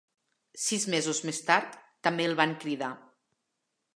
[0.61, 1.77] Sis mesos més tard
[2.09, 2.91] també el van cridar.